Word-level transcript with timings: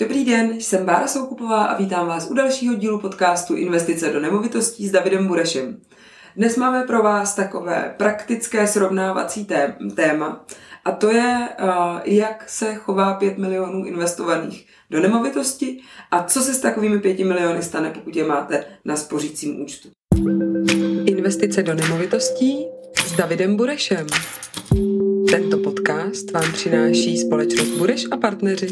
Dobrý 0.00 0.24
den, 0.24 0.60
jsem 0.60 0.86
Bára 0.86 1.08
Soukupová 1.08 1.64
a 1.64 1.78
vítám 1.78 2.06
vás 2.06 2.30
u 2.30 2.34
dalšího 2.34 2.74
dílu 2.74 3.00
podcastu 3.00 3.54
Investice 3.54 4.12
do 4.12 4.20
nemovitostí 4.20 4.88
s 4.88 4.90
Davidem 4.90 5.26
Burešem. 5.26 5.80
Dnes 6.36 6.56
máme 6.56 6.82
pro 6.82 7.02
vás 7.02 7.34
takové 7.34 7.94
praktické 7.96 8.66
srovnávací 8.66 9.46
téma 9.94 10.44
a 10.84 10.92
to 10.92 11.10
je, 11.10 11.48
eh, 11.58 11.64
jak 12.04 12.44
se 12.48 12.74
chová 12.74 13.14
5 13.14 13.38
milionů 13.38 13.84
investovaných 13.84 14.66
do 14.90 15.00
nemovitosti 15.00 15.80
a 16.10 16.22
co 16.22 16.40
se 16.40 16.54
s 16.54 16.60
takovými 16.60 16.98
5 16.98 17.24
miliony 17.24 17.62
stane, 17.62 17.90
pokud 17.90 18.16
je 18.16 18.24
máte 18.24 18.64
na 18.84 18.96
spořícím 18.96 19.62
účtu. 19.62 19.88
Investice 21.06 21.62
do 21.62 21.74
nemovitostí 21.74 22.66
s 23.06 23.12
Davidem 23.12 23.56
Burešem. 23.56 24.06
Tento 25.30 25.58
podcast 25.58 26.30
vám 26.30 26.52
přináší 26.52 27.18
společnost 27.18 27.68
Bureš 27.68 28.04
a 28.10 28.16
partneři. 28.16 28.68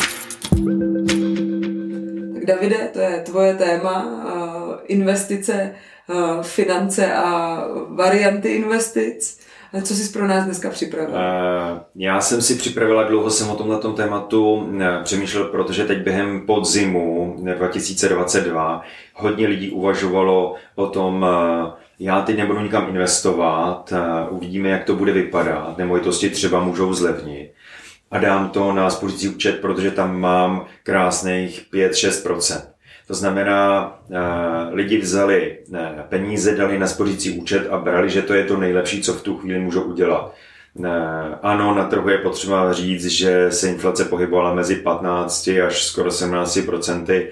Davide, 2.45 2.89
to 2.93 2.99
je 2.99 3.21
tvoje 3.21 3.55
téma, 3.55 4.25
eh, 4.29 4.87
investice, 4.87 5.75
eh, 6.11 6.43
finance 6.43 7.15
a 7.15 7.59
varianty 7.89 8.49
investic. 8.49 9.45
Co 9.83 9.95
jsi 9.95 10.13
pro 10.13 10.27
nás 10.29 10.45
dneska 10.45 10.71
připravil? 10.71 11.15
Uh, 11.15 11.79
já 11.97 12.21
jsem 12.21 12.43
si 12.43 12.55
připravila, 12.55 13.03
dlouho 13.03 13.31
jsem 13.31 13.51
o 13.51 13.57
tomhle 13.57 13.79
tématu 13.97 14.73
přemýšlel, 15.05 15.45
protože 15.45 15.85
teď 15.85 15.99
během 15.99 16.47
podzimu 16.47 17.37
2022 17.57 18.83
hodně 19.15 19.47
lidí 19.47 19.71
uvažovalo 19.71 20.55
o 20.75 20.87
tom, 20.87 21.27
já 21.99 22.23
teď 22.23 22.37
nebudu 22.37 22.61
nikam 22.61 22.89
investovat, 22.89 23.93
uvidíme, 24.31 24.69
jak 24.69 24.85
to 24.85 24.95
bude 24.95 25.13
vypadat, 25.13 25.79
nemovitosti 25.79 26.31
třeba 26.31 26.61
můžou 26.61 26.93
zlevnit 26.93 27.53
a 28.15 28.19
dám 28.19 28.49
to 28.49 28.73
na 28.73 28.91
spořící 28.91 29.29
účet, 29.29 29.61
protože 29.61 29.91
tam 29.91 30.21
mám 30.21 30.67
krásných 30.83 31.67
5-6%. 31.73 32.61
To 33.07 33.15
znamená, 33.15 33.93
lidi 34.73 34.99
vzali 34.99 35.59
peníze, 36.09 36.57
dali 36.57 36.79
na 36.79 36.87
spořící 36.87 37.39
účet 37.39 37.69
a 37.71 37.79
brali, 37.79 38.11
že 38.11 38.23
to 38.23 38.35
je 38.35 38.45
to 38.45 38.57
nejlepší, 38.57 39.03
co 39.03 39.13
v 39.13 39.23
tu 39.23 39.37
chvíli 39.37 39.59
můžou 39.59 39.83
udělat. 39.83 40.35
Ano, 41.43 41.75
na 41.75 41.87
trhu 41.87 42.09
je 42.09 42.19
potřeba 42.19 42.73
říct, 42.73 43.07
že 43.07 43.51
se 43.51 43.69
inflace 43.69 44.05
pohybovala 44.05 44.55
mezi 44.55 44.77
15 44.77 45.49
až 45.67 45.85
skoro 45.85 46.11
17 46.11 46.59
procenty 46.67 47.31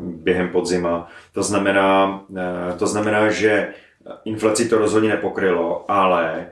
během 0.00 0.48
podzima. 0.48 1.08
To 1.32 1.42
znamená, 1.42 2.20
to 2.78 2.86
znamená, 2.86 3.30
že 3.30 3.68
inflaci 4.24 4.68
to 4.68 4.78
rozhodně 4.78 5.08
nepokrylo, 5.08 5.84
ale 5.88 6.46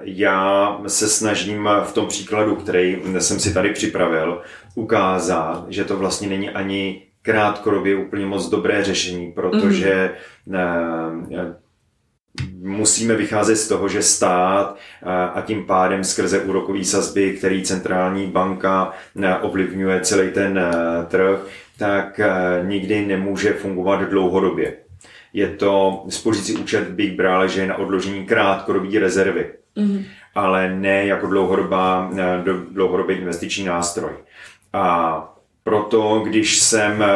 já 0.00 0.78
se 0.86 1.08
snažím 1.08 1.68
v 1.84 1.92
tom 1.92 2.06
příkladu, 2.06 2.56
který 2.56 3.02
jsem 3.18 3.40
si 3.40 3.54
tady 3.54 3.70
připravil, 3.70 4.42
ukázat, 4.74 5.64
že 5.68 5.84
to 5.84 5.96
vlastně 5.96 6.28
není 6.28 6.50
ani 6.50 7.02
krátkodobě 7.22 7.96
úplně 7.96 8.26
moc 8.26 8.48
dobré 8.48 8.84
řešení, 8.84 9.32
protože 9.32 10.10
mm 10.46 11.54
musíme 12.60 13.14
vycházet 13.14 13.56
z 13.56 13.68
toho, 13.68 13.88
že 13.88 14.02
stát 14.02 14.76
a 15.34 15.42
tím 15.46 15.66
pádem 15.66 16.04
skrze 16.04 16.40
úrokové 16.40 16.84
sazby, 16.84 17.32
který 17.32 17.62
centrální 17.62 18.26
banka 18.26 18.92
ovlivňuje 19.42 20.00
celý 20.00 20.30
ten 20.30 20.60
trh, 21.08 21.38
tak 21.78 22.20
nikdy 22.62 23.06
nemůže 23.06 23.52
fungovat 23.52 24.00
dlouhodobě. 24.00 24.76
Je 25.36 25.48
to 25.48 26.04
spořící 26.08 26.56
účet 26.56 26.88
bych 26.88 27.16
bral, 27.16 27.48
že 27.48 27.60
je 27.60 27.66
na 27.66 27.78
odložení 27.78 28.26
krátkodobé 28.26 28.98
rezervy, 28.98 29.50
mm-hmm. 29.76 30.04
ale 30.34 30.76
ne 30.76 31.06
jako 31.06 31.26
dlouhodobá, 31.26 32.10
dlouhodobý 32.70 33.14
investiční 33.14 33.64
nástroj. 33.64 34.12
A 34.72 35.36
proto, 35.62 36.20
když 36.24 36.58
jsem 36.58 37.02
eh, 37.02 37.06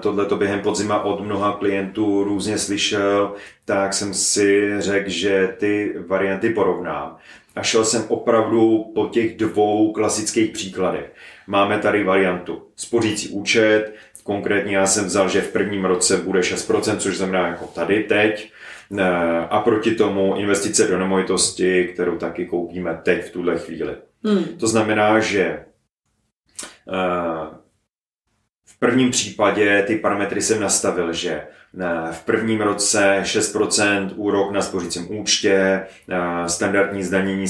tohleto 0.00 0.36
během 0.36 0.60
podzima 0.60 1.02
od 1.02 1.20
mnoha 1.20 1.52
klientů 1.52 2.24
různě 2.24 2.58
slyšel, 2.58 3.34
tak 3.64 3.94
jsem 3.94 4.14
si 4.14 4.74
řekl, 4.78 5.10
že 5.10 5.54
ty 5.58 5.94
varianty 6.06 6.50
porovnám. 6.50 7.16
A 7.56 7.62
šel 7.62 7.84
jsem 7.84 8.04
opravdu 8.08 8.84
po 8.94 9.06
těch 9.06 9.36
dvou 9.36 9.92
klasických 9.92 10.50
příkladech. 10.50 11.12
Máme 11.46 11.78
tady 11.78 12.04
variantu 12.04 12.62
spořící 12.76 13.28
účet, 13.28 13.92
konkrétně 14.28 14.76
já 14.76 14.86
jsem 14.86 15.04
vzal, 15.04 15.28
že 15.28 15.40
v 15.40 15.52
prvním 15.52 15.84
roce 15.84 16.16
bude 16.16 16.40
6%, 16.40 16.96
což 16.96 17.16
znamená 17.16 17.48
jako 17.48 17.66
tady 17.66 18.04
teď, 18.04 18.52
eh, 18.98 19.04
a 19.50 19.60
proti 19.60 19.94
tomu 19.94 20.36
investice 20.36 20.86
do 20.86 20.98
nemovitosti, 20.98 21.84
kterou 21.84 22.16
taky 22.16 22.46
koupíme 22.46 23.00
teď 23.02 23.24
v 23.24 23.30
tuhle 23.30 23.58
chvíli. 23.58 23.96
Hmm. 24.24 24.44
To 24.44 24.68
znamená, 24.68 25.20
že 25.20 25.44
eh, 25.44 25.64
v 28.64 28.78
prvním 28.78 29.10
případě 29.10 29.82
ty 29.86 29.96
parametry 29.96 30.42
jsem 30.42 30.60
nastavil, 30.60 31.12
že 31.12 31.42
v 32.12 32.24
prvním 32.24 32.60
roce 32.60 33.20
6% 33.22 34.10
úrok 34.16 34.50
na 34.52 34.62
spořícím 34.62 35.18
účtě, 35.20 35.86
standardní 36.46 37.02
zdanění 37.02 37.46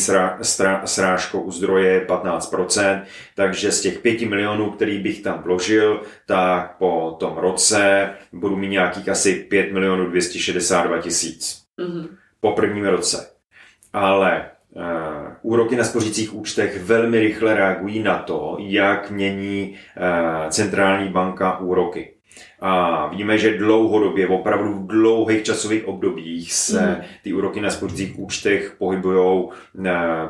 srážkou 0.84 1.40
u 1.40 1.50
zdroje 1.50 2.06
15%, 2.08 3.02
takže 3.34 3.72
z 3.72 3.80
těch 3.80 3.98
5 3.98 4.20
milionů, 4.20 4.70
který 4.70 4.98
bych 4.98 5.22
tam 5.22 5.42
vložil, 5.42 6.02
tak 6.26 6.76
po 6.78 7.16
tom 7.20 7.36
roce 7.36 8.10
budu 8.32 8.56
mít 8.56 8.68
nějakých 8.68 9.08
asi 9.08 9.34
5 9.34 9.72
milionů 9.72 10.06
262 10.06 10.98
tisíc. 10.98 11.62
Mm-hmm. 11.78 12.08
Po 12.40 12.52
prvním 12.52 12.86
roce. 12.86 13.30
Ale 13.92 14.50
Uh, 14.72 15.32
úroky 15.42 15.76
na 15.76 15.84
spořících 15.84 16.34
účtech 16.34 16.82
velmi 16.82 17.20
rychle 17.20 17.54
reagují 17.54 18.02
na 18.02 18.18
to, 18.18 18.56
jak 18.60 19.10
mění 19.10 19.76
uh, 19.96 20.50
centrální 20.50 21.08
banka 21.08 21.58
úroky. 21.58 22.14
A 22.60 23.06
víme, 23.06 23.38
že 23.38 23.58
dlouhodobě, 23.58 24.28
opravdu 24.28 24.72
v 24.72 24.86
dlouhých 24.86 25.42
časových 25.42 25.88
obdobích 25.88 26.52
se 26.52 26.86
mm. 26.86 26.96
ty 27.22 27.32
úroky 27.32 27.60
na 27.60 27.70
spořících 27.70 28.18
účtech 28.18 28.74
pohybují 28.78 29.48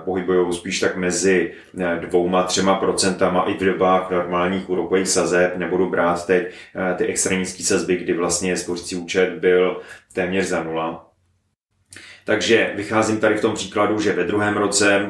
pohybujou 0.05 0.53
spíš 0.53 0.81
tak 0.81 0.97
mezi 0.97 1.53
dvouma, 2.01 2.43
třema 2.43 2.75
procentama 2.75 3.43
i 3.43 3.55
v 3.55 3.65
dobách 3.65 4.11
normálních 4.11 4.71
úrokových 4.71 5.09
sazeb. 5.09 5.57
Nebudu 5.57 5.91
brát 5.91 6.27
teď 6.27 6.55
ty 6.97 7.07
extra 7.07 7.37
nízké 7.37 7.63
sazby, 7.63 7.97
kdy 7.97 8.13
vlastně 8.13 8.57
spořící 8.57 8.97
účet 8.97 9.31
byl 9.31 9.81
téměř 10.13 10.47
za 10.47 10.63
nula. 10.63 11.08
Takže 12.29 12.73
vycházím 12.75 13.21
tady 13.21 13.35
v 13.35 13.41
tom 13.41 13.55
příkladu, 13.55 14.01
že 14.01 14.13
ve 14.13 14.25
druhém 14.25 14.57
roce 14.57 15.07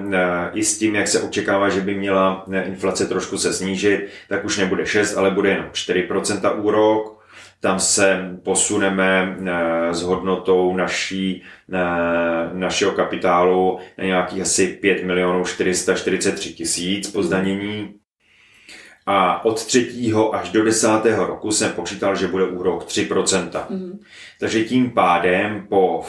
i 0.52 0.64
s 0.64 0.78
tím, 0.78 0.94
jak 0.94 1.08
se 1.08 1.22
očekává, 1.22 1.68
že 1.68 1.80
by 1.80 1.94
měla 1.94 2.46
inflace 2.64 3.06
trošku 3.06 3.38
se 3.38 3.52
snížit, 3.52 4.08
tak 4.28 4.44
už 4.44 4.58
nebude 4.58 4.86
6, 4.86 5.16
ale 5.16 5.30
bude 5.30 5.50
jenom 5.50 5.66
4% 5.66 6.62
úrok. 6.62 7.24
Tam 7.60 7.80
se 7.80 8.38
posuneme 8.42 9.36
s 9.90 10.02
hodnotou 10.02 10.76
naší, 10.76 11.42
našeho 12.52 12.92
kapitálu 12.92 13.78
na 13.98 14.04
nějakých 14.04 14.42
asi 14.42 14.66
5 14.66 15.04
milionů 15.04 15.44
443 15.44 16.52
tisíc 16.52 17.10
po 17.10 17.22
zdanění. 17.22 17.94
A 19.10 19.44
od 19.44 19.64
třetího 19.64 20.34
až 20.34 20.48
do 20.48 20.64
desátého 20.64 21.26
roku 21.26 21.52
jsem 21.52 21.72
počítal, 21.72 22.16
že 22.16 22.26
bude 22.26 22.44
úrok 22.44 22.84
3%. 22.84 23.64
Mm. 23.68 24.00
Takže 24.40 24.64
tím 24.64 24.90
pádem 24.90 25.66
po 25.68 26.04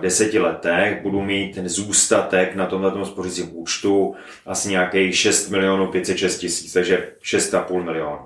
deseti 0.00 0.38
letech 0.38 1.02
budu 1.02 1.22
mít 1.22 1.58
zůstatek 1.64 2.54
na 2.54 2.66
tomhle 2.66 3.06
spořícím 3.06 3.48
účtu 3.52 4.14
asi 4.46 4.68
nějakých 4.68 5.16
6 5.16 5.48
milionů 5.48 5.86
506 5.86 6.38
tisíc, 6.38 6.72
takže 6.72 7.12
6,5 7.22 7.84
milionů. 7.84 8.18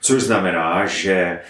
Což 0.00 0.22
znamená, 0.22 0.86
že 0.86 1.12
e, 1.12 1.40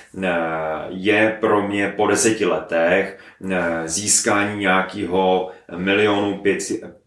je 0.88 1.36
pro 1.40 1.68
mě 1.68 1.88
po 1.96 2.06
deseti 2.06 2.44
letech 2.44 3.18
e, 3.50 3.88
získání 3.88 4.60
nějakého 4.60 5.50
milionu 5.76 6.42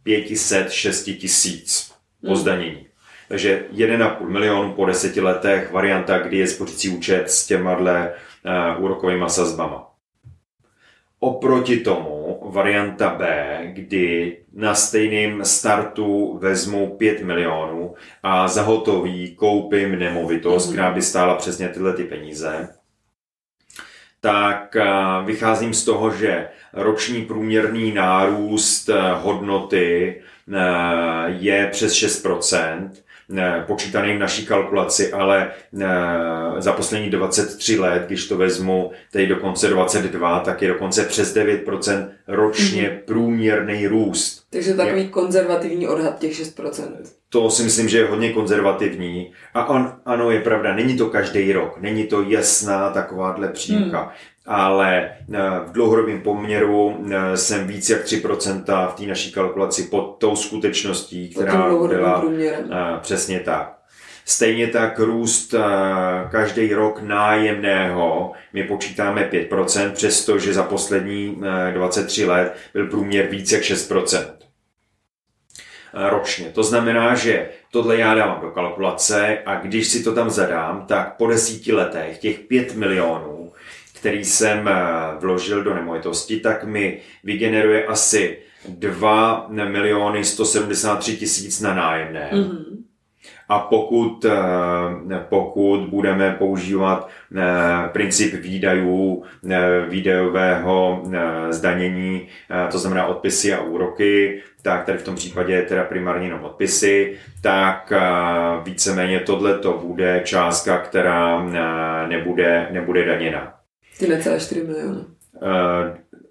506 0.03 1.03
tisíc 1.03 1.91
po 2.21 2.31
mhm. 2.31 2.35
zdanění. 2.35 2.86
Takže 3.27 3.65
1,5 3.71 4.29
milionu 4.29 4.73
po 4.73 4.85
deseti 4.85 5.21
letech 5.21 5.71
varianta, 5.71 6.17
kdy 6.19 6.37
je 6.37 6.47
spořící 6.47 6.89
účet 6.89 7.31
s 7.31 7.47
těma 7.47 7.75
dle 7.75 8.13
uh, 8.77 8.83
úrokovými 8.83 9.25
sazbama. 9.27 9.87
Oproti 11.19 11.77
tomu 11.77 12.39
varianta 12.51 13.09
B, 13.09 13.59
kdy 13.73 14.37
na 14.53 14.75
stejném 14.75 15.45
startu 15.45 16.37
vezmu 16.41 16.97
5 16.97 17.23
milionů 17.23 17.95
a 18.23 18.47
za 18.47 18.61
hotový 18.61 19.35
koupím 19.35 19.99
nemovitost, 19.99 20.67
mm. 20.67 20.73
která 20.73 20.91
by 20.91 21.01
stála 21.01 21.35
přesně 21.35 21.69
tyhle 21.69 21.93
ty 21.93 22.03
peníze, 22.03 22.69
tak 24.21 24.75
eh, 24.75 24.85
vycházím 25.25 25.73
z 25.73 25.85
toho, 25.85 26.11
že 26.11 26.47
roční 26.73 27.25
průměrný 27.25 27.91
nárůst 27.91 28.89
eh, 28.89 29.13
hodnoty 29.13 30.21
je 31.27 31.67
přes 31.71 31.93
6%, 31.93 32.89
počítaný 33.67 34.15
v 34.15 34.19
naší 34.19 34.45
kalkulaci, 34.45 35.13
ale 35.13 35.51
za 36.57 36.71
poslední 36.73 37.09
23 37.09 37.79
let, 37.79 38.03
když 38.07 38.27
to 38.27 38.37
vezmu 38.37 38.91
teď 39.11 39.29
dokonce 39.29 39.69
22, 39.69 40.39
tak 40.39 40.61
je 40.61 40.67
dokonce 40.67 41.03
přes 41.03 41.35
9% 41.35 42.09
ročně 42.27 42.83
mm-hmm. 42.83 43.05
průměrný 43.05 43.87
růst. 43.87 44.43
Takže 44.49 44.73
takový 44.73 45.01
je, 45.01 45.07
konzervativní 45.07 45.87
odhad 45.87 46.19
těch 46.19 46.31
6%. 46.31 46.87
To 47.29 47.49
si 47.49 47.63
myslím, 47.63 47.89
že 47.89 47.97
je 47.97 48.05
hodně 48.05 48.33
konzervativní. 48.33 49.31
A 49.53 49.69
on, 49.69 49.93
ano, 50.05 50.31
je 50.31 50.41
pravda, 50.41 50.75
není 50.75 50.97
to 50.97 51.09
každý 51.09 51.53
rok, 51.53 51.77
není 51.81 52.03
to 52.03 52.21
jasná 52.21 52.89
takováhle 52.89 53.47
přímka. 53.47 53.99
Hmm 53.99 54.11
ale 54.47 55.09
eh, 55.33 55.37
v 55.65 55.71
dlouhodobém 55.71 56.21
poměru 56.21 57.05
eh, 57.11 57.37
jsem 57.37 57.67
víc 57.67 57.89
jak 57.89 58.05
3% 58.05 58.89
v 58.89 58.93
té 58.93 59.03
naší 59.03 59.31
kalkulaci 59.31 59.83
pod 59.83 60.15
tou 60.19 60.35
skutečností, 60.35 61.29
která 61.29 61.69
byla 61.87 62.19
průměrem. 62.19 62.71
Eh, 62.71 62.99
přesně 63.01 63.39
tak. 63.39 63.73
Stejně 64.25 64.67
tak 64.67 64.99
růst 64.99 65.55
každý 66.31 66.73
rok 66.73 67.01
nájemného, 67.01 68.31
my 68.53 68.63
počítáme 68.63 69.29
5%, 69.31 69.91
přestože 69.91 70.53
za 70.53 70.63
poslední 70.63 71.41
23 71.73 72.25
let 72.25 72.55
byl 72.73 72.87
průměr 72.87 73.25
víc 73.25 73.51
jak 73.51 73.61
6% 73.61 74.33
ročně. 75.93 76.45
To 76.45 76.63
znamená, 76.63 77.15
že 77.15 77.49
tohle 77.71 77.97
já 77.97 78.15
dávám 78.15 78.41
do 78.41 78.51
kalkulace 78.51 79.37
a 79.45 79.55
když 79.55 79.87
si 79.87 80.03
to 80.03 80.15
tam 80.15 80.29
zadám, 80.29 80.85
tak 80.87 81.17
po 81.17 81.27
desíti 81.27 81.73
letech 81.73 82.17
těch 82.17 82.39
5 82.39 82.75
milionů 82.75 83.46
který 84.07 84.25
jsem 84.25 84.67
eh, 84.67 84.73
vložil 85.19 85.63
do 85.63 85.73
nemovitosti, 85.73 86.39
tak 86.39 86.63
mi 86.63 86.99
vygeneruje 87.23 87.85
asi 87.85 88.37
2 88.69 89.47
miliony 89.49 90.23
173 90.23 91.17
tisíc 91.17 91.61
na 91.61 91.73
nájemné. 91.73 92.29
Mm-hmm. 92.33 92.63
A 93.49 93.59
pokud, 93.59 94.25
eh, 94.25 95.25
pokud 95.29 95.79
budeme 95.89 96.35
používat 96.39 97.09
eh, 97.35 97.89
princip 97.91 98.33
výdajů, 98.33 99.23
výdajového 99.89 101.03
zdanění, 101.49 102.27
to 102.71 102.79
znamená 102.79 103.05
odpisy 103.05 103.53
a 103.53 103.61
úroky, 103.61 104.41
tak 104.61 104.85
tady 104.85 104.97
v 104.97 105.03
tom 105.03 105.15
případě 105.15 105.61
teda 105.61 105.83
primárně 105.83 106.27
jenom 106.27 106.43
odpisy, 106.43 107.17
tak 107.41 107.93
víceméně 108.63 109.19
tohle 109.19 109.57
to 109.57 109.81
bude 109.85 110.21
částka, 110.25 110.77
která 110.77 111.45
nebude, 112.07 112.67
nebude 112.71 113.05
daněna. 113.05 113.56
Ty 113.99 114.07
necelé 114.07 114.39
4 114.39 114.63
miliony. 114.63 114.99
Uh, 114.99 115.05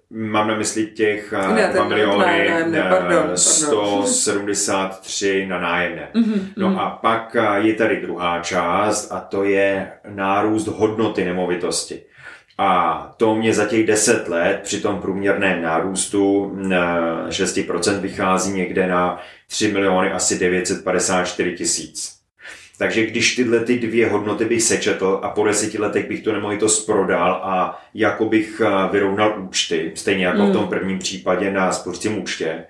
mám 0.09 0.47
na 0.47 0.55
mysli 0.55 0.85
těch 0.85 1.33
uh, 1.33 1.55
ne, 1.55 1.69
2 1.73 1.87
miliony 1.87 2.25
ne, 2.25 2.67
ne, 2.67 2.81
pardon, 2.89 3.17
pardon. 3.17 3.37
173 3.37 5.45
na 5.45 5.59
nájemné. 5.59 6.09
Mm-hmm, 6.13 6.41
no 6.57 6.69
mm. 6.69 6.79
a 6.79 6.89
pak 6.89 7.35
je 7.57 7.73
tady 7.73 8.01
druhá 8.01 8.39
část 8.39 9.11
a 9.11 9.19
to 9.19 9.43
je 9.43 9.91
nárůst 10.07 10.67
hodnoty 10.67 11.25
nemovitosti. 11.25 12.01
A 12.57 13.13
to 13.17 13.35
mě 13.35 13.53
za 13.53 13.65
těch 13.65 13.87
10 13.87 14.27
let 14.27 14.59
při 14.63 14.81
tom 14.81 15.01
průměrném 15.01 15.61
nárůstu 15.61 16.51
6% 17.29 17.99
vychází 17.99 18.53
někde 18.53 18.87
na 18.87 19.21
3 19.47 19.71
miliony 19.71 20.11
asi 20.11 20.39
954 20.39 21.53
tisíc. 21.53 22.16
Takže 22.77 23.05
když 23.05 23.35
tyhle 23.35 23.59
ty 23.59 23.79
dvě 23.79 24.09
hodnoty 24.09 24.45
bych 24.45 24.63
sečetl 24.63 25.19
a 25.23 25.29
po 25.29 25.45
deseti 25.45 25.77
letech 25.77 26.07
bych 26.07 26.23
tu 26.23 26.31
nemovitost 26.31 26.85
prodal 26.85 27.31
a 27.31 27.83
jako 27.93 28.25
bych 28.25 28.61
eh, 28.65 28.91
vyrovnal 28.91 29.43
účty, 29.43 29.91
stejně 29.95 30.25
jako 30.25 30.41
mm. 30.41 30.49
v 30.49 30.53
tom 30.53 30.61
hmm. 30.61 30.69
prvním 30.69 30.99
případě 30.99 31.51
na 31.51 31.71
spořícím 31.71 32.21
účtě, 32.21 32.63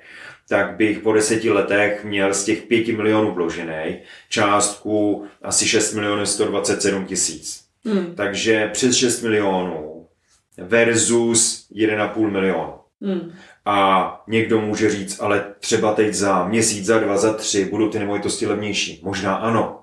tak 0.50 0.75
bych 0.75 1.00
po 1.00 1.13
deseti 1.13 1.50
letech 1.50 2.04
měl 2.04 2.33
z 2.33 2.44
těch 2.44 2.62
pěti 2.62 2.95
milionů 2.95 3.31
vložený 3.31 3.98
částku 4.30 5.25
asi 5.42 5.68
6 5.68 5.94
milionů 5.94 6.25
127 6.25 7.06
tisíc. 7.06 7.63
Mm. 7.83 8.15
Takže 8.15 8.69
přes 8.74 8.95
6 8.95 9.21
milionů 9.21 10.07
versus 10.57 11.68
1,5 11.75 12.31
milionu. 12.31 12.74
Mm. 13.01 13.33
A 13.65 14.24
někdo 14.27 14.62
může 14.62 14.89
říct, 14.89 15.19
ale 15.21 15.45
třeba 15.59 15.94
teď 15.94 16.13
za 16.13 16.48
měsíc, 16.48 16.86
za 16.86 17.00
dva, 17.00 17.18
za 17.18 17.33
tři 17.33 17.65
budou 17.65 17.89
ty 17.89 18.00
nemovitosti 18.00 18.48
levnější. 18.48 19.01
Možná 19.04 19.36
ano, 19.36 19.76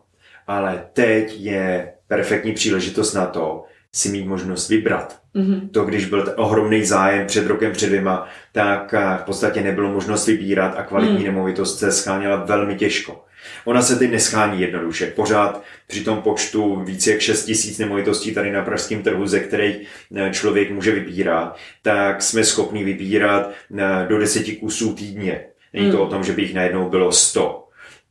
ale 0.46 0.86
teď 0.92 1.36
je 1.38 1.92
perfektní 2.08 2.52
příležitost 2.52 3.14
na 3.14 3.26
to 3.26 3.64
si 3.92 4.08
mít 4.08 4.26
možnost 4.26 4.68
vybrat. 4.68 5.20
Mm-hmm. 5.36 5.70
To, 5.70 5.84
když 5.84 6.06
byl 6.06 6.34
ohromný 6.36 6.84
zájem 6.84 7.26
před 7.26 7.46
rokem, 7.46 7.72
před 7.72 7.86
dvěma, 7.86 8.28
tak 8.52 8.94
eh, 8.94 9.18
v 9.18 9.24
podstatě 9.24 9.62
nebylo 9.62 9.92
možnost 9.92 10.26
vybírat 10.26 10.74
a 10.78 10.82
kvalitní 10.82 11.18
mm. 11.18 11.24
nemovitost 11.24 11.78
se 11.78 11.92
scháněla 11.92 12.36
velmi 12.36 12.74
těžko. 12.74 13.24
Ona 13.64 13.82
se 13.82 13.96
teď 13.96 14.10
neschání 14.10 14.60
jednoduše. 14.60 15.06
Pořád 15.06 15.62
při 15.86 16.04
tom 16.04 16.22
počtu 16.22 16.76
více 16.84 17.10
jak 17.10 17.20
6 17.20 17.44
tisíc 17.44 17.78
nemovitostí 17.78 18.34
tady 18.34 18.52
na 18.52 18.62
pražském 18.62 19.02
trhu, 19.02 19.26
ze 19.26 19.40
kterých 19.40 19.76
eh, 20.16 20.30
člověk 20.32 20.70
může 20.70 20.92
vybírat, 20.92 21.56
tak 21.82 22.22
jsme 22.22 22.44
schopni 22.44 22.84
vybírat 22.84 23.50
eh, 23.78 24.06
do 24.08 24.18
deseti 24.18 24.56
kusů 24.56 24.94
týdně. 24.94 25.44
Není 25.72 25.90
to 25.90 25.96
mm. 25.96 26.02
o 26.02 26.06
tom, 26.06 26.24
že 26.24 26.32
by 26.32 26.42
jich 26.42 26.54
najednou 26.54 26.88
bylo 26.88 27.12
100 27.12 27.63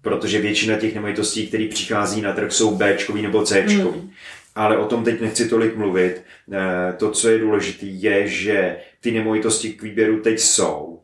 protože 0.03 0.41
většina 0.41 0.77
těch 0.77 0.95
nemovitostí, 0.95 1.47
které 1.47 1.67
přichází 1.67 2.21
na 2.21 2.33
trh, 2.33 2.51
jsou 2.51 2.75
B 2.75 2.97
nebo 3.21 3.44
C. 3.44 3.61
Hmm. 3.61 4.11
Ale 4.55 4.77
o 4.77 4.85
tom 4.85 5.03
teď 5.03 5.21
nechci 5.21 5.50
tolik 5.50 5.75
mluvit. 5.75 6.23
Eh, 6.51 6.94
to, 6.97 7.11
co 7.11 7.29
je 7.29 7.39
důležité, 7.39 7.85
je, 7.85 8.27
že 8.27 8.77
ty 9.01 9.11
nemovitosti 9.11 9.69
k 9.69 9.81
výběru 9.81 10.19
teď 10.19 10.39
jsou. 10.39 11.00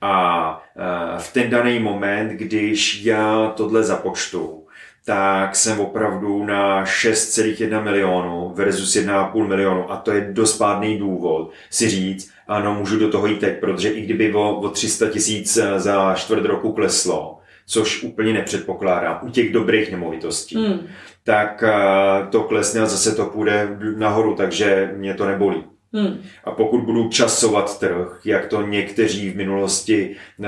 A 0.00 0.62
eh, 0.76 1.18
v 1.18 1.32
ten 1.32 1.50
daný 1.50 1.78
moment, 1.78 2.28
když 2.28 3.04
já 3.04 3.52
tohle 3.56 3.82
započtu, 3.82 4.66
tak 5.04 5.56
jsem 5.56 5.80
opravdu 5.80 6.44
na 6.44 6.84
6,1 6.84 7.84
milionu 7.84 8.52
versus 8.54 8.96
1,5 8.96 9.46
milionu 9.46 9.92
a 9.92 9.96
to 9.96 10.12
je 10.12 10.28
dost 10.32 10.58
pádný 10.58 10.98
důvod 10.98 11.50
si 11.70 11.88
říct, 11.88 12.30
ano, 12.48 12.74
můžu 12.74 12.98
do 12.98 13.10
toho 13.10 13.26
jít 13.26 13.40
teď, 13.40 13.60
protože 13.60 13.88
i 13.88 14.00
kdyby 14.02 14.34
o, 14.34 14.60
o 14.60 14.68
300 14.68 15.08
tisíc 15.10 15.56
eh, 15.56 15.80
za 15.80 16.14
čtvrt 16.14 16.44
roku 16.44 16.72
kleslo, 16.72 17.39
což 17.70 18.02
úplně 18.02 18.32
nepředpokládám 18.32 19.20
u 19.22 19.30
těch 19.30 19.52
dobrých 19.52 19.90
nemovitostí, 19.90 20.56
hmm. 20.56 20.86
tak 21.24 21.64
eh, 21.66 22.26
to 22.30 22.42
klesne 22.42 22.80
a 22.80 22.86
zase 22.86 23.14
to 23.14 23.26
půjde 23.26 23.78
nahoru, 23.96 24.34
takže 24.34 24.92
mě 24.96 25.14
to 25.14 25.26
nebolí. 25.26 25.64
Hmm. 25.92 26.22
A 26.44 26.50
pokud 26.50 26.80
budu 26.80 27.08
časovat 27.08 27.78
trh, 27.78 28.20
jak 28.24 28.46
to 28.46 28.62
někteří 28.62 29.30
v 29.30 29.36
minulosti 29.36 30.16
uh, 30.38 30.46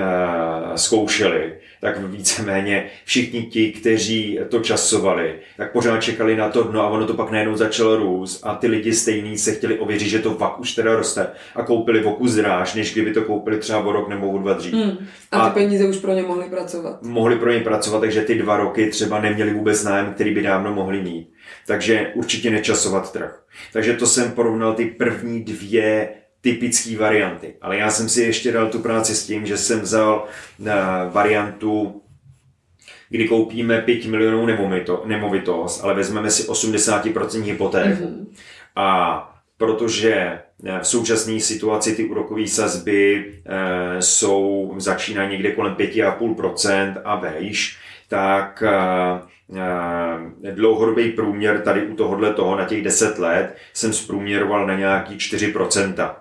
zkoušeli, 0.77 1.53
tak 1.81 1.99
víceméně 1.99 2.87
všichni 3.05 3.43
ti, 3.43 3.73
kteří 3.73 4.39
to 4.49 4.61
časovali, 4.61 5.35
tak 5.57 5.73
pořád 5.73 5.99
čekali 5.99 6.37
na 6.37 6.49
to 6.49 6.63
dno 6.63 6.81
a 6.81 6.89
ono 6.89 7.07
to 7.07 7.15
pak 7.15 7.31
najednou 7.31 7.57
začalo 7.57 7.97
růst 7.97 8.41
a 8.47 8.55
ty 8.55 8.67
lidi 8.67 8.93
stejný 8.93 9.39
se 9.39 9.53
chtěli 9.53 9.79
ověřit, 9.79 10.09
že 10.09 10.19
to 10.19 10.35
fakt 10.35 10.61
už 10.61 10.75
teda 10.75 10.97
roste 10.97 11.27
a 11.55 11.63
koupili 11.63 12.01
v 12.01 12.07
oku 12.07 12.27
dráž, 12.27 12.75
než 12.75 12.93
kdyby 12.93 13.13
to 13.13 13.23
koupili 13.23 13.59
třeba 13.59 13.79
o 13.79 13.93
rok 13.93 14.09
nebo 14.09 14.31
o 14.31 14.39
dva 14.39 14.53
dřív. 14.53 14.75
Hmm. 14.75 15.07
A, 15.33 15.41
a 15.41 15.51
ty 15.51 15.61
peníze 15.61 15.87
už 15.87 15.97
pro 15.97 16.13
ně 16.13 16.23
mohli 16.23 16.45
pracovat. 16.45 17.03
Mohli 17.03 17.37
pro 17.37 17.53
ně 17.53 17.61
pracovat, 17.61 18.01
takže 18.01 18.23
ty 18.23 18.35
dva 18.35 18.57
roky 18.57 18.91
třeba 18.91 19.21
neměli 19.21 19.55
vůbec 19.55 19.85
nájem, 19.85 20.13
který 20.15 20.35
by 20.35 20.43
dávno 20.43 20.75
mohli 20.75 21.03
mít. 21.03 21.32
Takže 21.67 22.13
určitě 22.15 22.51
nečasovat 22.51 23.13
trh. 23.13 23.43
Takže 23.73 23.93
to 23.93 24.07
jsem 24.07 24.33
porovnal 24.33 24.75
ty 24.75 24.85
první 24.85 25.45
dvě 25.45 26.09
typické 26.41 26.97
varianty. 26.97 27.55
Ale 27.61 27.77
já 27.77 27.91
jsem 27.91 28.09
si 28.09 28.23
ještě 28.23 28.53
dal 28.53 28.69
tu 28.69 28.79
práci 28.79 29.15
s 29.15 29.27
tím, 29.27 29.47
že 29.47 29.57
jsem 29.57 29.81
vzal 29.81 30.25
uh, 30.59 30.67
variantu, 31.13 32.03
kdy 33.09 33.29
koupíme 33.29 33.81
5 33.81 34.05
milionů 34.05 34.47
nemovito, 34.47 35.03
nemovitost, 35.07 35.85
ale 35.85 35.95
vezmeme 35.95 36.31
si 36.31 36.43
80% 36.43 37.43
hypotéku. 37.43 38.05
Mm-hmm. 38.05 38.27
A 38.77 39.29
protože 39.57 40.15
eh, 40.15 40.79
v 40.81 40.87
současné 40.87 41.41
situaci 41.41 41.97
ty 41.97 42.05
úrokové 42.05 42.47
sazby 42.47 43.35
e, 43.47 44.03
jsou, 44.03 44.75
začínají 44.79 45.31
někde 45.31 45.53
kolem 45.53 45.75
5,5% 45.75 47.01
a 47.05 47.17
vejš, 47.17 47.79
tak 48.09 48.63
e, 48.63 48.73
dlouhodobý 50.55 51.11
průměr 51.11 51.61
tady 51.61 51.87
u 51.87 51.95
tohohle 51.95 52.35
toho 52.35 52.57
na 52.57 52.65
těch 52.65 52.83
10 52.83 53.19
let 53.19 53.57
jsem 53.73 53.93
zprůměroval 53.93 54.67
na 54.67 54.75
nějaký 54.75 55.17
4%. 55.17 56.15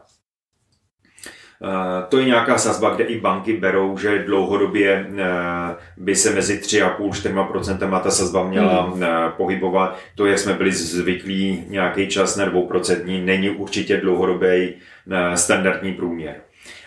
Eh, 1.63 2.05
to 2.09 2.17
je 2.17 2.25
nějaká 2.25 2.57
sazba, 2.57 2.95
kde 2.95 3.03
i 3.03 3.19
banky 3.19 3.53
berou, 3.53 3.97
že 3.97 4.23
dlouhodobě 4.23 5.07
eh, 5.17 5.25
by 5.97 6.15
se 6.15 6.29
mezi 6.29 6.57
3,5-4% 6.57 8.01
ta 8.01 8.11
sazba 8.11 8.47
měla 8.47 8.81
hmm. 8.81 9.03
Eh, 9.03 9.07
pohybovat. 9.38 10.00
To, 10.15 10.25
jak 10.25 10.39
jsme 10.39 10.53
byli 10.53 10.71
zvyklí 10.71 11.63
nějaký 11.67 12.07
čas 12.07 12.35
na 12.35 12.45
2%, 12.45 13.25
není 13.25 13.50
určitě 13.50 13.97
dlouhodobý 13.97 14.73
standardní 15.35 15.93
průměr. 15.93 16.35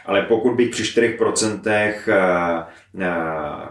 Ale 0.07 0.23
pokud 0.23 0.55
bych 0.55 0.71
při 0.71 0.83
4% 0.83 2.65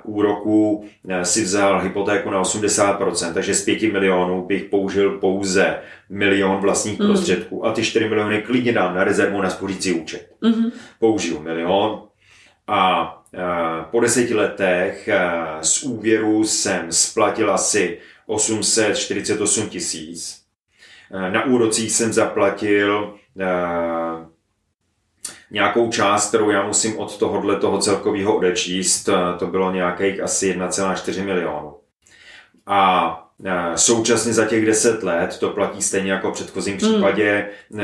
úroku 0.03 0.85
si 1.23 1.43
vzal 1.43 1.79
hypotéku 1.79 2.29
na 2.29 2.41
80%, 2.41 3.33
takže 3.33 3.55
z 3.55 3.65
5 3.65 3.81
milionů 3.81 4.45
bych 4.45 4.63
použil 4.63 5.11
pouze 5.11 5.79
milion 6.09 6.57
vlastních 6.57 6.99
mm. 6.99 7.07
prostředků 7.07 7.65
a 7.65 7.71
ty 7.71 7.83
4 7.83 8.09
miliony 8.09 8.41
klidně 8.41 8.73
dám 8.73 8.95
na 8.95 9.03
rezervu 9.03 9.41
na 9.41 9.49
spořící 9.49 9.93
účet. 9.93 10.29
Mm-hmm. 10.41 10.71
Použiju 10.99 11.39
milion 11.39 12.01
a 12.67 13.09
po 13.91 13.99
deseti 13.99 14.33
letech 14.33 15.09
z 15.61 15.83
úvěru 15.83 16.43
jsem 16.43 16.91
splatil 16.91 17.53
asi 17.53 17.97
848 18.25 19.69
tisíc. 19.69 20.43
Na 21.31 21.45
úrocích 21.45 21.91
jsem 21.91 22.13
zaplatil 22.13 23.15
nějakou 25.53 25.89
část, 25.89 26.29
kterou 26.29 26.49
já 26.49 26.67
musím 26.67 26.99
od 26.99 27.17
tohohle 27.17 27.55
toho 27.55 27.77
celkového 27.77 28.35
odečíst, 28.35 29.09
to 29.39 29.47
bylo 29.47 29.71
nějakých 29.71 30.21
asi 30.21 30.53
1,4 30.53 31.25
milionu. 31.25 31.75
A 32.67 33.19
Současně 33.75 34.33
za 34.33 34.45
těch 34.45 34.65
10 34.65 35.03
let, 35.03 35.37
to 35.39 35.49
platí 35.49 35.81
stejně 35.81 36.11
jako 36.11 36.31
v 36.31 36.33
předchozím 36.33 36.77
hmm. 36.77 36.91
případě, 36.91 37.47
hmm. 37.71 37.81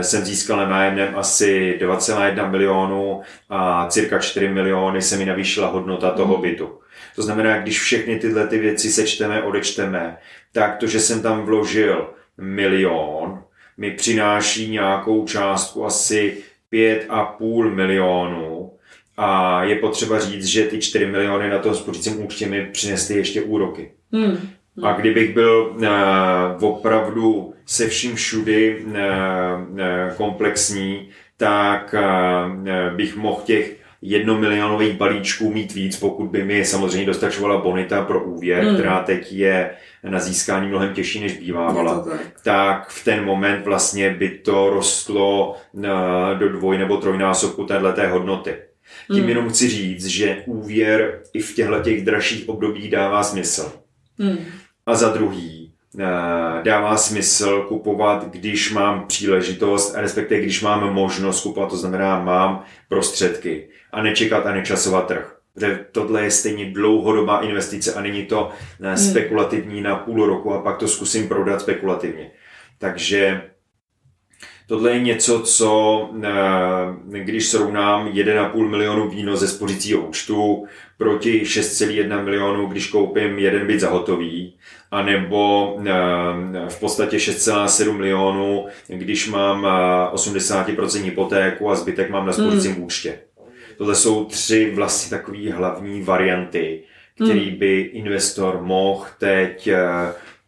jsem 0.00 0.24
získal 0.24 0.56
na 0.56 0.68
nájemném 0.68 1.18
asi 1.18 1.78
2,1 1.80 2.50
milionu 2.50 3.20
a 3.50 3.86
cirka 3.88 4.18
4 4.18 4.48
miliony 4.48 5.02
se 5.02 5.16
mi 5.16 5.24
navýšila 5.24 5.68
hodnota 5.68 6.10
toho 6.10 6.34
hmm. 6.34 6.42
bytu. 6.42 6.78
To 7.16 7.22
znamená, 7.22 7.58
když 7.58 7.80
všechny 7.80 8.18
tyhle 8.18 8.46
ty 8.46 8.58
věci 8.58 8.92
sečteme, 8.92 9.42
odečteme, 9.42 10.16
tak 10.52 10.76
to, 10.76 10.86
že 10.86 11.00
jsem 11.00 11.22
tam 11.22 11.42
vložil 11.42 12.10
milion, 12.38 13.42
mi 13.76 13.90
přináší 13.90 14.70
nějakou 14.70 15.26
částku 15.26 15.86
asi 15.86 16.36
5,5 16.72 17.74
milionů 17.74 18.72
a 19.16 19.64
je 19.64 19.76
potřeba 19.76 20.18
říct, 20.18 20.44
že 20.44 20.64
ty 20.64 20.78
4 20.78 21.06
miliony 21.06 21.50
na 21.50 21.58
tom 21.58 21.74
spořícím 21.74 22.24
účtě 22.24 22.46
mi 22.46 22.66
přinesly 22.72 23.16
ještě 23.16 23.42
úroky. 23.42 23.90
Hmm. 24.12 24.38
A 24.82 24.92
kdybych 24.92 25.34
byl 25.34 25.76
uh, 25.76 26.70
opravdu 26.70 27.54
se 27.66 27.88
vším 27.88 28.14
všudy 28.14 28.84
uh, 28.86 28.94
komplexní, 30.16 31.08
tak 31.36 31.94
uh, 31.94 32.96
bych 32.96 33.16
mohl 33.16 33.42
těch 33.44 33.81
jednomilionových 34.02 34.96
balíčků 34.96 35.52
mít 35.52 35.74
víc, 35.74 35.96
pokud 35.96 36.30
by 36.30 36.44
mi 36.44 36.64
samozřejmě 36.64 37.06
dostačovala 37.06 37.60
bonita 37.60 38.02
pro 38.02 38.24
úvěr, 38.24 38.64
hmm. 38.64 38.74
která 38.74 39.02
teď 39.02 39.32
je 39.32 39.70
na 40.04 40.18
získání 40.18 40.68
mnohem 40.68 40.94
těžší, 40.94 41.20
než 41.20 41.38
bývávala, 41.38 42.04
tak. 42.04 42.20
tak 42.44 42.88
v 42.88 43.04
ten 43.04 43.24
moment 43.24 43.64
vlastně 43.64 44.10
by 44.10 44.28
to 44.28 44.70
rostlo 44.70 45.56
do 46.38 46.48
dvoj 46.48 46.78
nebo 46.78 46.96
trojnásobku 46.96 47.64
téhleté 47.64 48.06
hodnoty. 48.06 48.54
Tím 49.06 49.20
hmm. 49.20 49.28
jenom 49.28 49.48
chci 49.48 49.68
říct, 49.68 50.06
že 50.06 50.42
úvěr 50.46 51.22
i 51.32 51.40
v 51.40 51.54
těchto 51.54 51.80
těch 51.80 52.04
dražších 52.04 52.48
obdobích 52.48 52.90
dává 52.90 53.22
smysl. 53.22 53.72
Hmm. 54.18 54.38
A 54.86 54.94
za 54.94 55.08
druhý, 55.08 55.61
eh, 55.61 55.61
dává 56.62 56.96
smysl 56.96 57.62
kupovat, 57.68 58.30
když 58.30 58.72
mám 58.72 59.06
příležitost, 59.06 59.94
respektive 59.96 60.40
když 60.40 60.62
mám 60.62 60.92
možnost 60.92 61.40
kupovat, 61.40 61.70
to 61.70 61.76
znamená 61.76 62.22
mám 62.22 62.64
prostředky 62.88 63.68
a 63.92 64.02
nečekat 64.02 64.46
a 64.46 64.52
nečasovat 64.52 65.06
trh. 65.06 65.36
Protože 65.54 65.84
tohle 65.92 66.22
je 66.22 66.30
stejně 66.30 66.70
dlouhodobá 66.70 67.40
investice 67.40 67.94
a 67.94 68.00
není 68.00 68.24
to 68.26 68.50
eh, 68.80 68.86
hmm. 68.86 68.96
spekulativní 68.96 69.80
na 69.80 69.96
půl 69.96 70.26
roku 70.26 70.54
a 70.54 70.62
pak 70.62 70.78
to 70.78 70.88
zkusím 70.88 71.28
prodat 71.28 71.60
spekulativně. 71.60 72.30
Takže 72.78 73.42
tohle 74.72 74.92
je 74.92 75.00
něco, 75.00 75.40
co 75.40 76.10
eh, 76.22 76.28
když 77.18 77.48
srovnám 77.48 78.08
1,5 78.08 78.68
milionu 78.68 79.08
víno 79.08 79.36
ze 79.36 79.48
spořícího 79.48 80.00
účtu 80.00 80.66
proti 80.98 81.42
6,1 81.42 82.24
milionu, 82.24 82.66
když 82.66 82.86
koupím 82.86 83.38
jeden 83.38 83.66
byt 83.66 83.80
za 83.80 83.90
hotový, 83.90 84.54
anebo 84.90 85.74
eh, 85.80 85.92
v 86.68 86.80
podstatě 86.80 87.16
6,7 87.16 87.92
milionů, 87.92 88.66
když 88.88 89.28
mám 89.28 89.66
80% 90.12 91.04
hypotéku 91.04 91.70
a 91.70 91.74
zbytek 91.74 92.10
mám 92.10 92.26
na 92.26 92.32
spořícím 92.32 92.72
hmm. 92.72 92.84
účtě. 92.84 93.18
Tohle 93.78 93.94
jsou 93.94 94.24
tři 94.24 94.72
vlastně 94.74 95.16
takové 95.16 95.52
hlavní 95.52 96.02
varianty, 96.02 96.82
který 97.14 97.48
hmm. 97.48 97.58
by 97.58 97.80
investor 97.80 98.60
mohl 98.62 99.06
teď 99.18 99.66
eh, 99.66 99.78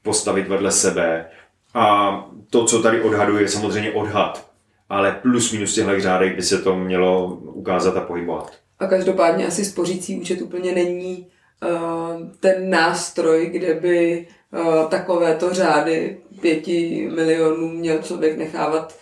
postavit 0.03 0.49
vedle 0.49 0.71
sebe. 0.71 1.27
A 1.75 2.31
to, 2.51 2.65
co 2.65 2.83
tady 2.83 3.03
odhaduje, 3.03 3.43
je 3.43 3.49
samozřejmě 3.49 3.93
odhad. 3.93 4.51
Ale 4.89 5.19
plus 5.23 5.53
minus 5.53 5.75
těchto 5.75 6.01
řádek 6.01 6.37
by 6.37 6.43
se 6.43 6.59
to 6.59 6.77
mělo 6.77 7.27
ukázat 7.35 7.97
a 7.97 8.01
pohybovat. 8.01 8.53
A 8.79 8.87
každopádně 8.87 9.47
asi 9.47 9.65
spořící 9.65 10.21
účet 10.21 10.43
úplně 10.43 10.73
není 10.73 11.27
uh, 11.63 12.29
ten 12.41 12.71
nástroj, 12.71 13.47
kde 13.53 13.75
by 13.75 14.27
uh, 14.51 14.89
takovéto 14.89 15.55
řády 15.55 16.19
pěti 16.41 17.11
milionů 17.15 17.69
měl 17.69 17.99
člověk 18.03 18.39
nechávat 18.39 18.95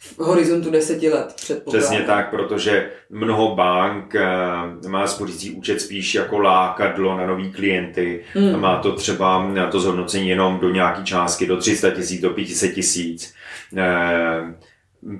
v 0.00 0.18
horizontu 0.18 0.70
deseti 0.70 1.08
let 1.08 1.34
Přesně 1.66 2.00
tak, 2.00 2.30
protože 2.30 2.90
mnoho 3.10 3.54
bank 3.54 4.14
eh, 4.14 4.88
má 4.88 5.06
spořící 5.06 5.50
účet 5.50 5.80
spíš 5.80 6.14
jako 6.14 6.38
lákadlo 6.38 7.16
na 7.16 7.26
nový 7.26 7.52
klienty 7.52 8.24
hmm. 8.34 8.60
má 8.60 8.76
to 8.76 8.92
třeba 8.92 9.48
na 9.48 9.66
to 9.66 9.80
zhodnocení 9.80 10.28
jenom 10.28 10.58
do 10.58 10.70
nějaké 10.70 11.02
částky, 11.02 11.46
do 11.46 11.56
300 11.56 11.90
tisíc, 11.90 12.20
do 12.20 12.30
500 12.30 12.74
tisíc. 12.74 13.34
Eh, 13.76 14.54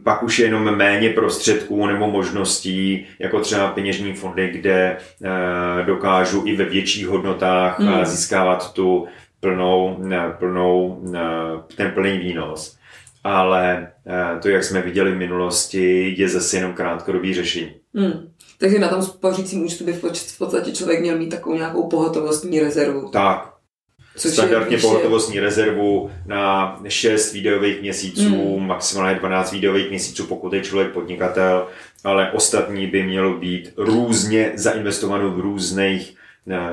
pak 0.05 0.23
už 0.23 0.39
je 0.39 0.47
jenom 0.47 0.77
méně 0.77 1.11
prostředků 1.11 1.87
nebo 1.87 2.11
možností, 2.11 3.07
jako 3.19 3.41
třeba 3.41 3.69
peněžní 3.69 4.13
fondy, 4.13 4.49
kde 4.49 4.97
eh, 5.25 5.85
dokážu 5.85 6.43
i 6.47 6.57
ve 6.57 6.65
větších 6.65 7.07
hodnotách 7.07 7.81
hmm. 7.81 8.05
získávat 8.05 8.73
tu 8.73 9.07
plnou, 9.41 10.05
plnou, 10.39 11.03
ten 11.77 11.91
plný 11.91 12.19
výnos 12.19 12.78
ale 13.25 13.93
eh, 14.07 14.41
to, 14.41 14.49
jak 14.49 14.65
jsme 14.65 14.83
viděli 14.83 15.13
v 15.13 15.19
minulosti, 15.19 16.15
je 16.19 16.29
zase 16.29 16.57
jenom 16.57 16.73
krátkodobý 16.73 17.35
řešení. 17.35 17.75
Hmm. 17.95 18.29
Takže 18.59 18.79
na 18.79 18.89
tom 18.89 19.03
spořícím 19.03 19.65
účtu 19.65 19.85
by 19.85 19.93
v 19.93 20.39
podstatě 20.39 20.73
člověk 20.73 21.01
měl 21.01 21.19
mít 21.19 21.29
takovou 21.29 21.57
nějakou 21.57 21.89
pohotovostní 21.89 22.61
rezervu. 22.61 23.09
Tak. 23.09 23.55
Což 24.17 24.33
Standardně 24.33 24.77
je, 24.77 24.81
pohotovostní 24.81 25.35
je... 25.35 25.41
rezervu 25.41 26.11
na 26.27 26.77
6 26.89 27.33
videových 27.33 27.81
měsíců, 27.81 28.57
hmm. 28.57 28.67
maximálně 28.67 29.19
12 29.19 29.53
videových 29.53 29.91
měsíců, 29.91 30.27
pokud 30.27 30.53
je 30.53 30.61
člověk 30.61 30.93
podnikatel, 30.93 31.67
ale 32.05 32.33
ostatní 32.33 32.87
by 32.87 33.03
mělo 33.03 33.35
být 33.35 33.73
různě 33.77 34.53
zainvestováno 34.55 35.31
v 35.31 35.41
různých 35.41 36.15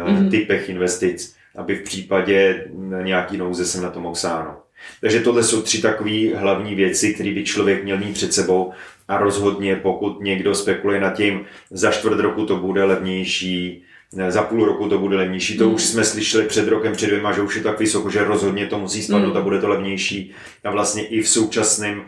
hmm. 0.06 0.30
typech 0.30 0.70
investic, 0.70 1.36
aby 1.56 1.76
v 1.76 1.84
případě 1.84 2.66
nějaký 3.02 3.38
nouze 3.38 3.66
jsem 3.66 3.84
na 3.84 3.90
to 3.90 4.00
mohl 4.00 4.16
sáhnout. 4.16 4.65
Takže 5.02 5.20
tohle 5.20 5.44
jsou 5.44 5.62
tři 5.62 5.82
takové 5.82 6.36
hlavní 6.36 6.76
věci, 6.76 7.14
které 7.14 7.32
by 7.32 7.44
člověk 7.44 7.84
měl 7.84 7.98
mít 7.98 8.14
před 8.14 8.34
sebou 8.34 8.72
a 9.08 9.18
rozhodně 9.18 9.76
pokud 9.76 10.22
někdo 10.22 10.56
spekuluje 10.56 11.00
nad 11.00 11.14
tím, 11.14 11.46
za 11.72 11.92
čtvrt 11.92 12.20
roku 12.20 12.46
to 12.46 12.56
bude 12.56 12.84
levnější, 12.84 13.84
za 14.30 14.44
půl 14.44 14.66
roku 14.66 14.90
to 14.90 14.98
bude 14.98 15.18
levnější. 15.18 15.58
To 15.58 15.70
mm. 15.70 15.76
už 15.76 15.84
jsme 15.84 16.04
slyšeli 16.04 16.46
před 16.46 16.68
rokem, 16.68 16.94
před 16.94 17.08
dvěma, 17.08 17.32
že 17.32 17.42
už 17.42 17.56
je 17.56 17.64
tak 17.64 17.80
vysoko, 17.80 18.10
že 18.10 18.24
rozhodně 18.24 18.68
to 18.68 18.80
musí 18.80 19.04
spadnout 19.04 19.34
mm. 19.34 19.38
a 19.38 19.42
bude 19.42 19.62
to 19.62 19.70
levnější. 19.70 20.32
A 20.64 20.72
vlastně 20.72 21.08
i 21.08 21.22
v 21.22 21.30
současném 21.30 22.06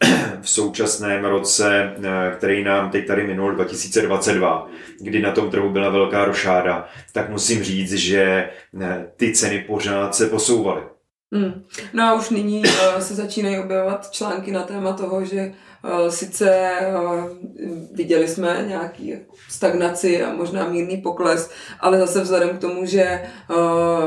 v 0.40 0.50
současném 0.50 1.24
roce, 1.24 1.92
který 2.36 2.64
nám 2.64 2.90
teď 2.90 3.06
tady 3.06 3.26
minul 3.26 3.52
2022, 3.52 4.68
kdy 5.00 5.22
na 5.22 5.30
tom 5.30 5.50
trhu 5.50 5.70
byla 5.70 5.88
velká 5.88 6.24
rošáda, 6.24 6.88
tak 7.12 7.30
musím 7.30 7.62
říct, 7.62 7.92
že 7.92 8.48
ty 9.16 9.32
ceny 9.32 9.64
pořád 9.66 10.14
se 10.14 10.26
posouvaly. 10.26 10.82
Hmm. 11.36 11.64
No 11.92 12.04
a 12.04 12.14
už 12.14 12.30
nyní 12.30 12.62
uh, 12.64 13.00
se 13.00 13.14
začínají 13.14 13.58
objevovat 13.58 14.10
články 14.10 14.52
na 14.52 14.62
téma 14.62 14.92
toho, 14.92 15.24
že 15.24 15.52
sice 16.08 16.70
uh, 17.04 17.24
viděli 17.92 18.28
jsme 18.28 18.64
nějaký 18.66 19.14
stagnaci 19.48 20.22
a 20.22 20.32
možná 20.32 20.68
mírný 20.68 20.96
pokles, 20.96 21.50
ale 21.80 21.98
zase 21.98 22.20
vzhledem 22.20 22.48
k 22.48 22.60
tomu, 22.60 22.86
že 22.86 23.22
uh, 23.50 23.56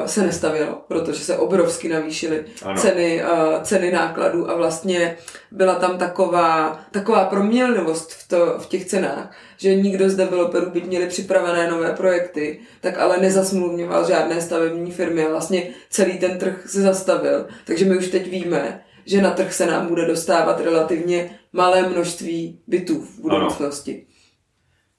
se 0.05 0.25
nestavilo, 0.25 0.81
protože 0.87 1.19
se 1.19 1.37
obrovsky 1.37 1.89
navýšily 1.89 2.45
ceny, 2.75 3.23
ceny 3.63 3.91
nákladů 3.91 4.49
a 4.49 4.55
vlastně 4.55 5.17
byla 5.51 5.75
tam 5.75 5.97
taková, 5.97 6.79
taková 6.91 7.25
proměnlivost 7.25 8.13
v, 8.13 8.27
to, 8.27 8.55
v 8.59 8.65
těch 8.65 8.85
cenách, 8.85 9.31
že 9.57 9.75
nikdo 9.75 10.09
z 10.09 10.15
developerů, 10.15 10.69
by 10.69 10.81
měli 10.81 11.07
připravené 11.07 11.71
nové 11.71 11.91
projekty, 11.91 12.59
tak 12.81 12.97
ale 12.97 13.17
nezasmluvňoval 13.17 14.07
žádné 14.07 14.41
stavební 14.41 14.91
firmy 14.91 15.25
a 15.25 15.29
vlastně 15.29 15.63
celý 15.89 16.17
ten 16.17 16.37
trh 16.37 16.63
se 16.65 16.81
zastavil. 16.81 17.47
Takže 17.65 17.85
my 17.85 17.97
už 17.97 18.07
teď 18.07 18.31
víme, 18.31 18.81
že 19.09 19.21
na 19.21 19.31
trh 19.31 19.53
se 19.53 19.65
nám 19.65 19.87
bude 19.87 20.05
dostávat 20.05 20.59
relativně 20.59 21.39
malé 21.53 21.89
množství 21.89 22.59
bytů 22.67 23.01
v 23.01 23.19
budoucnosti. 23.19 23.91
Ano. 23.91 24.03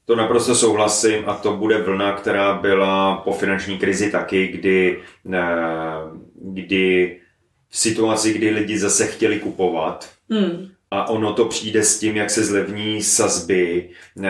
To 0.04 0.16
naprosto 0.16 0.54
souhlasím 0.54 1.28
a 1.28 1.34
to 1.34 1.56
bude 1.56 1.82
vlna, 1.82 2.12
která 2.12 2.54
byla 2.54 3.16
po 3.16 3.32
finanční 3.32 3.78
krizi 3.78 4.10
taky, 4.10 4.46
kdy, 4.46 5.02
eh, 5.32 5.38
kdy 6.34 7.20
v 7.68 7.78
situaci, 7.78 8.32
kdy 8.32 8.50
lidi 8.50 8.78
zase 8.78 9.06
chtěli 9.06 9.38
kupovat, 9.38 10.10
hmm 10.30 10.68
a 10.92 11.08
ono 11.08 11.32
to 11.32 11.44
přijde 11.44 11.82
s 11.82 11.98
tím, 11.98 12.16
jak 12.16 12.30
se 12.30 12.44
zlevní 12.44 13.02
sazby 13.02 13.88
eh, 14.22 14.28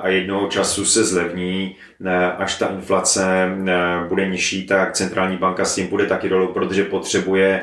a 0.00 0.08
jednoho 0.08 0.48
času 0.48 0.84
se 0.84 1.04
zlevní, 1.04 1.76
eh, 2.04 2.32
až 2.32 2.58
ta 2.58 2.66
inflace 2.66 3.24
eh, 3.66 4.08
bude 4.08 4.28
nižší, 4.28 4.66
tak 4.66 4.92
centrální 4.92 5.36
banka 5.36 5.64
s 5.64 5.74
tím 5.74 5.86
bude 5.86 6.06
taky 6.06 6.28
dolů, 6.28 6.52
protože 6.52 6.84
potřebuje, 6.84 7.62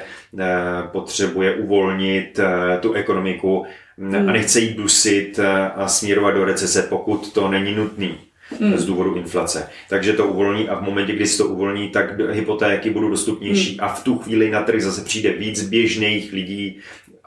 potřebuje 0.91 1.55
uvolnit 1.55 2.39
tu 2.79 2.93
ekonomiku 2.93 3.65
hmm. 3.97 4.29
a 4.29 4.31
nechce 4.31 4.59
jí 4.59 4.73
dusit 4.73 5.39
a 5.75 5.87
směrovat 5.87 6.31
do 6.31 6.45
recese, 6.45 6.81
pokud 6.83 7.33
to 7.33 7.47
není 7.47 7.75
nutný. 7.75 8.17
hmm. 8.59 8.77
z 8.77 8.85
důvodu 8.85 9.15
inflace. 9.15 9.69
Takže 9.89 10.13
to 10.13 10.27
uvolní 10.27 10.69
a 10.69 10.75
v 10.75 10.81
momentě, 10.81 11.13
kdy 11.13 11.27
se 11.27 11.37
to 11.37 11.49
uvolní, 11.49 11.89
tak 11.89 12.19
hypotéky 12.19 12.89
budou 12.89 13.09
dostupnější 13.09 13.69
hmm. 13.69 13.83
a 13.83 13.93
v 13.93 14.03
tu 14.03 14.17
chvíli 14.17 14.51
na 14.51 14.61
trh 14.61 14.81
zase 14.81 15.03
přijde 15.03 15.31
víc 15.31 15.69
běžných 15.69 16.33
lidí, 16.33 16.79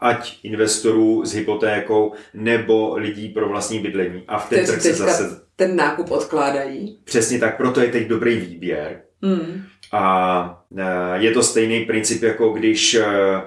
ať 0.05 0.39
investorů 0.43 1.25
s 1.25 1.35
hypotékou 1.35 2.13
nebo 2.35 2.97
lidí 2.97 3.29
pro 3.29 3.49
vlastní 3.49 3.79
bydlení. 3.79 4.23
A 4.29 4.39
v 4.39 4.49
ten 4.49 4.67
trh 4.67 4.83
se 4.83 4.93
zase... 4.93 5.41
ten 5.57 5.77
nákup 5.77 6.11
odkládají. 6.11 6.99
Přesně 7.05 7.39
tak, 7.39 7.57
proto 7.57 7.81
je 7.81 7.89
teď 7.89 8.09
dobrý 8.09 8.37
výběr. 8.37 9.01
Hmm. 9.23 9.63
A 9.93 10.65
e, 10.77 11.25
je 11.25 11.33
to 11.33 11.43
stejný 11.43 11.81
princip, 11.81 12.23
jako 12.23 12.49
když 12.49 12.95
e, 12.95 13.05
e, 13.05 13.43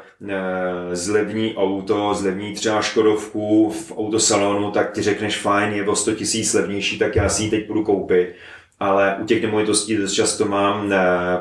zlevní 0.95 1.55
auto, 1.55 2.13
zlevní 2.13 2.53
třeba 2.53 2.81
Škodovku 2.81 3.69
v 3.69 3.97
autosalonu, 3.97 4.71
tak 4.71 4.93
ti 4.93 5.01
řekneš 5.01 5.37
fajn, 5.37 5.73
je 5.73 5.87
o 5.87 5.95
100 5.95 6.13
tisíc 6.13 6.53
levnější, 6.53 6.99
tak 6.99 7.15
já 7.15 7.29
si 7.29 7.43
ji 7.43 7.49
teď 7.49 7.67
budu 7.67 7.83
koupit. 7.83 8.35
Ale 8.79 9.17
u 9.21 9.25
těch 9.25 9.41
nemovitostí 9.41 9.97
dost 9.97 10.13
často 10.13 10.45
mám 10.45 10.93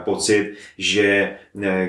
pocit, 0.05 0.55
že 0.79 1.37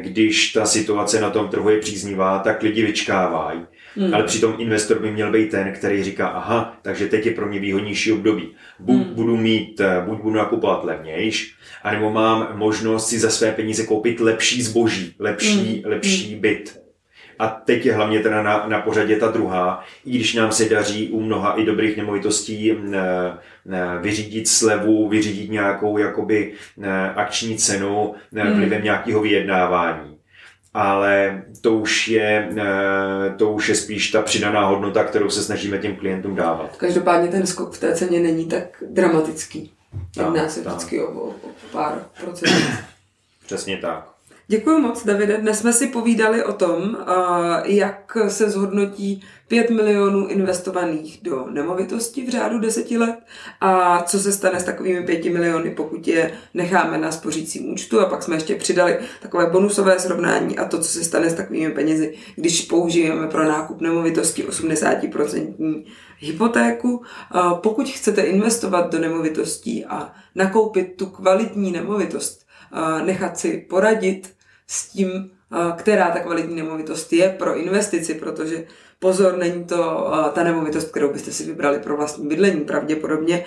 když 0.01 0.53
ta 0.53 0.65
situace 0.65 1.21
na 1.21 1.29
tom 1.29 1.47
trhu 1.47 1.69
je 1.69 1.79
příznivá, 1.79 2.39
tak 2.39 2.63
lidi 2.63 2.85
vyčkávají. 2.85 3.61
Hmm. 3.95 4.13
Ale 4.13 4.23
přitom 4.23 4.55
investor 4.57 4.99
by 4.99 5.11
měl 5.11 5.31
být 5.31 5.51
ten, 5.51 5.71
který 5.71 6.03
říká, 6.03 6.27
aha, 6.27 6.79
takže 6.81 7.07
teď 7.07 7.25
je 7.25 7.31
pro 7.31 7.47
mě 7.47 7.59
výhodnější 7.59 8.11
období. 8.11 8.49
Buď 8.79 8.95
hmm. 8.95 9.13
budu 9.13 9.37
mít, 9.37 9.81
buď 10.05 10.21
budu 10.21 10.35
nakupovat 10.35 10.83
levnější, 10.83 11.51
anebo 11.83 12.11
mám 12.11 12.49
možnost 12.55 13.07
si 13.07 13.19
za 13.19 13.29
své 13.29 13.51
peníze 13.51 13.85
koupit 13.85 14.19
lepší 14.19 14.61
zboží, 14.61 15.15
lepší, 15.19 15.81
mm. 15.85 15.91
lepší 15.91 16.35
mm. 16.35 16.41
byt. 16.41 16.86
A 17.39 17.47
teď 17.47 17.85
je 17.85 17.93
hlavně 17.93 18.19
teda 18.19 18.43
na, 18.43 18.65
na 18.67 18.81
pořadě 18.81 19.15
ta 19.15 19.31
druhá, 19.31 19.83
i 20.05 20.11
když 20.11 20.33
nám 20.33 20.51
se 20.51 20.69
daří 20.69 21.09
u 21.09 21.21
mnoha 21.21 21.53
i 21.53 21.65
dobrých 21.65 21.97
nemovitostí 21.97 22.75
ne, 22.81 23.37
ne, 23.65 23.99
vyřídit 24.01 24.47
slevu, 24.47 25.09
vyřídit 25.09 25.51
nějakou 25.51 25.97
jakoby 25.97 26.53
ne, 26.77 27.13
akční 27.13 27.57
cenu 27.57 28.15
ne, 28.31 28.43
mm. 28.43 28.57
vlivem 28.57 28.83
nějakého 28.83 29.21
vyjednávání. 29.21 30.17
Ale 30.73 31.43
to 31.61 31.73
už, 31.73 32.07
je, 32.07 32.49
to 33.37 33.51
už 33.51 33.69
je 33.69 33.75
spíš 33.75 34.11
ta 34.11 34.21
přidaná 34.21 34.65
hodnota, 34.65 35.03
kterou 35.03 35.29
se 35.29 35.43
snažíme 35.43 35.77
těm 35.77 35.95
klientům 35.95 36.35
dávat. 36.35 36.77
Každopádně 36.77 37.27
ten 37.27 37.47
skok 37.47 37.73
v 37.73 37.79
té 37.79 37.95
ceně 37.95 38.19
není 38.19 38.45
tak 38.45 38.83
dramatický. 38.89 39.71
Jedná 40.17 40.49
se 40.49 40.61
vždycky 40.61 41.01
o, 41.01 41.11
o 41.21 41.33
pár 41.71 42.05
procent. 42.21 42.53
Přesně 43.45 43.77
tak. 43.77 44.16
Děkuji 44.49 44.79
moc, 44.81 45.05
Davide. 45.05 45.37
Dnes 45.37 45.59
jsme 45.59 45.73
si 45.73 45.87
povídali 45.87 46.43
o 46.43 46.53
tom, 46.53 46.97
jak 47.65 48.17
se 48.27 48.49
zhodnotí 48.49 49.23
5 49.47 49.69
milionů 49.69 50.27
investovaných 50.27 51.19
do 51.23 51.47
nemovitosti 51.49 52.25
v 52.25 52.29
řádu 52.29 52.59
deseti 52.59 52.97
let 52.97 53.15
a 53.61 54.03
co 54.03 54.19
se 54.19 54.31
stane 54.31 54.59
s 54.59 54.63
takovými 54.63 55.05
5 55.05 55.25
miliony, 55.25 55.71
pokud 55.71 56.07
je 56.07 56.31
necháme 56.53 56.97
na 56.97 57.11
spořícím 57.11 57.73
účtu. 57.73 57.99
A 57.99 58.05
pak 58.05 58.23
jsme 58.23 58.35
ještě 58.35 58.55
přidali 58.55 58.97
takové 59.21 59.45
bonusové 59.49 59.99
srovnání 59.99 60.57
a 60.57 60.65
to, 60.65 60.77
co 60.77 60.89
se 60.89 61.03
stane 61.03 61.29
s 61.29 61.33
takovými 61.33 61.71
penězi, 61.71 62.13
když 62.35 62.61
použijeme 62.61 63.27
pro 63.27 63.43
nákup 63.43 63.81
nemovitosti 63.81 64.43
80% 64.43 65.83
hypotéku. 66.19 67.01
Pokud 67.61 67.89
chcete 67.89 68.21
investovat 68.21 68.91
do 68.91 68.99
nemovitostí 68.99 69.85
a 69.85 70.11
nakoupit 70.35 70.95
tu 70.97 71.05
kvalitní 71.05 71.71
nemovitost, 71.71 72.45
nechat 73.05 73.37
si 73.37 73.65
poradit 73.69 74.36
s 74.67 74.89
tím, 74.89 75.31
která 75.75 76.11
ta 76.11 76.19
kvalitní 76.19 76.55
nemovitost 76.55 77.13
je 77.13 77.29
pro 77.29 77.57
investici, 77.57 78.13
protože 78.13 78.63
pozor, 78.99 79.37
není 79.37 79.63
to 79.63 80.11
ta 80.33 80.43
nemovitost, 80.43 80.91
kterou 80.91 81.13
byste 81.13 81.31
si 81.31 81.43
vybrali 81.43 81.79
pro 81.79 81.97
vlastní 81.97 82.27
bydlení 82.27 82.61
pravděpodobně. 82.61 83.45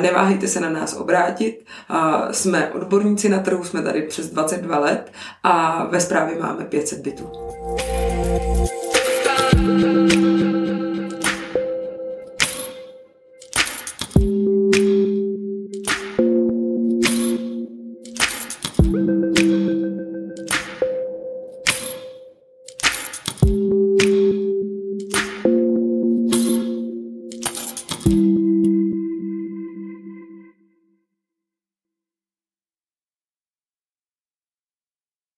Neváhejte 0.00 0.48
se 0.48 0.60
na 0.60 0.70
nás 0.70 0.96
obrátit. 0.96 1.64
Jsme 2.30 2.72
odborníci 2.72 3.28
na 3.28 3.38
trhu, 3.38 3.64
jsme 3.64 3.82
tady 3.82 4.02
přes 4.02 4.30
22 4.30 4.78
let 4.78 5.12
a 5.42 5.84
ve 5.90 6.00
zprávě 6.00 6.36
máme 6.40 6.64
500 6.64 6.98
bytů. 7.00 7.30